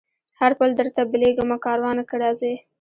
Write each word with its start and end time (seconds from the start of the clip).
هر 0.39 0.51
پل 0.59 0.69
درته 0.79 1.01
بلېږمه 1.11 1.57
کاروانه 1.65 2.03
که 2.09 2.15
راځې 2.21 2.53